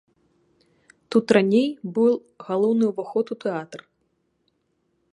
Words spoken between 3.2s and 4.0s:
у тэатр.